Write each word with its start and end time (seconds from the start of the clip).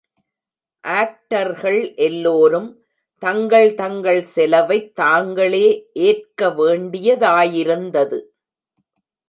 ஆக்டர்கள் 0.83 1.95
எல்லோரும் 1.95 2.69
தங்கள் 3.21 3.73
தங்கள் 3.73 4.23
செலவைத் 4.23 4.95
தாங்களே 4.95 5.89
ஏற்க 5.93 6.47
வேண்டியதாயிருந்தது. 6.49 8.19